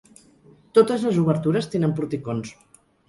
[0.77, 2.55] Totes les obertures tenen porticons.